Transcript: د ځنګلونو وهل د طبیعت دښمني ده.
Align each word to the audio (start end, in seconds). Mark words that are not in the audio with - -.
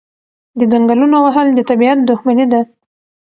د 0.59 0.61
ځنګلونو 0.71 1.15
وهل 1.25 1.47
د 1.53 1.59
طبیعت 1.69 1.99
دښمني 2.09 2.45
ده. 2.53 2.61